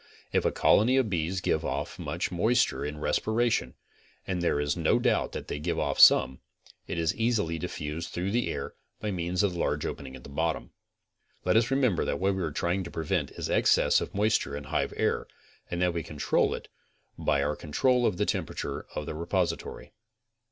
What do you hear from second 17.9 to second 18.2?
of